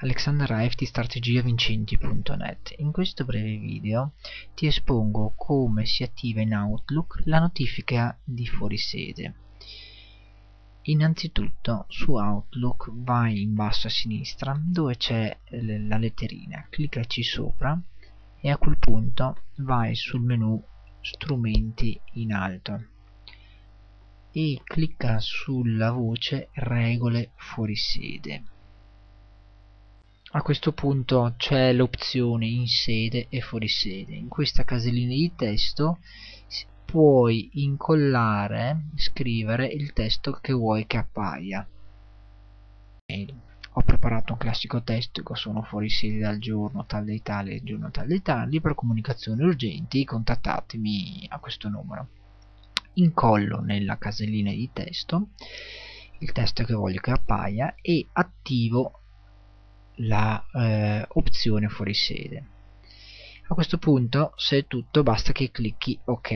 [0.00, 4.12] Alexander di strategiavincenti.net In questo breve video
[4.54, 9.34] ti espongo come si attiva in Outlook la notifica di fuorisede.
[10.82, 17.80] Innanzitutto su Outlook vai in basso a sinistra dove c'è la letterina, cliccaci sopra
[18.38, 20.62] e a quel punto vai sul menu
[21.00, 22.84] strumenti in alto
[24.30, 28.44] e clicca sulla voce regole fuorisede
[30.32, 34.14] a questo punto c'è l'opzione in sede e fuori sede.
[34.14, 35.98] In questa casellina di testo
[36.84, 41.66] puoi incollare scrivere il testo che vuoi che appaia.
[43.78, 47.90] Ho preparato un classico testo che sono fuori sede dal giorno tal dei tali giorno
[47.90, 52.08] tal dei tali per comunicazioni urgenti contattatemi a questo numero.
[52.94, 55.28] Incollo nella casellina di testo
[56.18, 59.02] il testo che voglio che appaia e attivo
[59.96, 61.06] la eh,
[61.68, 62.46] fuori sede.
[63.48, 66.30] A questo punto se è tutto basta che clicchi ok.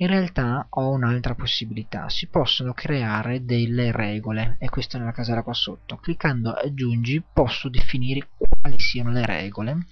[0.00, 2.08] In realtà ho un'altra possibilità.
[2.08, 5.96] Si possono creare delle regole e questa nella casella qua sotto.
[5.96, 9.86] Cliccando aggiungi posso definire quali siano le regole.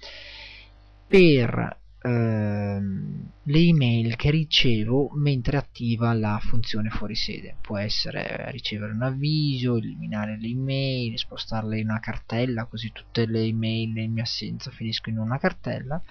[1.07, 7.57] Per ehm, le email che ricevo mentre attiva la funzione fuori sede.
[7.61, 13.41] Può essere ricevere un avviso, eliminare le email, spostarle in una cartella così tutte le
[13.41, 16.01] email in mia assenza finiscono in una cartella.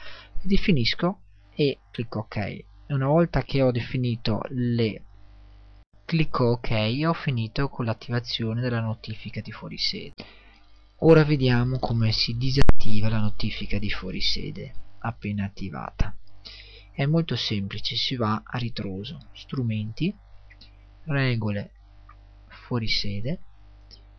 [0.43, 1.21] Definisco
[1.55, 2.65] e clicco ok.
[2.89, 5.03] Una volta che ho definito le
[6.05, 10.15] clicco ok ho finito con l'attivazione della notifica di fuori sede.
[11.01, 16.17] Ora vediamo come si disattiva la notifica di fuori sede appena attivata.
[16.93, 19.31] È molto semplice si va a ritroso.
[19.33, 20.15] Strumenti
[21.05, 21.71] regole
[22.47, 23.41] fuori sede.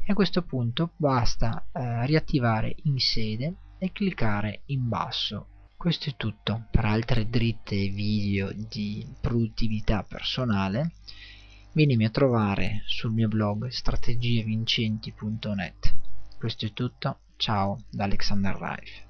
[0.04, 5.48] E a questo punto basta eh, riattivare in sede e cliccare in basso.
[5.76, 6.68] Questo è tutto.
[6.72, 10.94] Per altre dritte video di produttività personale
[11.74, 15.96] vienimi a trovare sul mio blog strategievincenti.net
[16.38, 17.22] questo è tutto.
[17.36, 19.07] Ciao da Alexander Rife